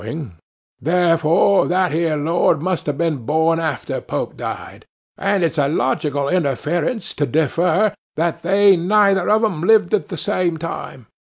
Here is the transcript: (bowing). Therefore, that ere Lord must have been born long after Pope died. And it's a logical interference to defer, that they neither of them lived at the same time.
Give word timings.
(bowing). 0.01 0.31
Therefore, 0.81 1.67
that 1.67 1.91
ere 1.91 2.17
Lord 2.17 2.59
must 2.59 2.87
have 2.87 2.97
been 2.97 3.17
born 3.17 3.59
long 3.59 3.67
after 3.67 4.01
Pope 4.01 4.35
died. 4.35 4.83
And 5.15 5.43
it's 5.43 5.59
a 5.59 5.67
logical 5.67 6.27
interference 6.27 7.13
to 7.13 7.27
defer, 7.27 7.93
that 8.15 8.41
they 8.41 8.75
neither 8.77 9.29
of 9.29 9.41
them 9.43 9.61
lived 9.61 9.93
at 9.93 10.07
the 10.07 10.17
same 10.17 10.57
time. 10.57 11.05